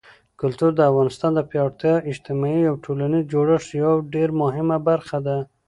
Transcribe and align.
کلتور 0.41 0.71
د 0.75 0.81
افغانستان 0.91 1.31
د 1.35 1.41
پیاوړي 1.49 1.93
اجتماعي 2.11 2.63
او 2.69 2.75
ټولنیز 2.85 3.23
جوړښت 3.33 3.69
یوه 3.81 3.95
ډېره 4.13 4.33
مهمه 4.43 4.77
برخه 4.89 5.17
ده. 5.27 5.37